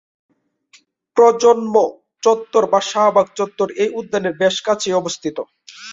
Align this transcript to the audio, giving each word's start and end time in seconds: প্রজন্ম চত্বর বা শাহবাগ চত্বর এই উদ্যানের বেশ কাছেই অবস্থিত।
প্রজন্ম 1.17 1.75
চত্বর 2.23 2.63
বা 2.71 2.79
শাহবাগ 2.89 3.27
চত্বর 3.37 3.67
এই 3.83 3.89
উদ্যানের 3.99 4.33
বেশ 4.41 4.55
কাছেই 4.67 4.93
অবস্থিত। 4.93 5.37